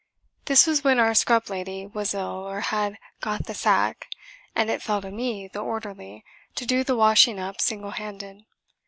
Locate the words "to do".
6.55-6.83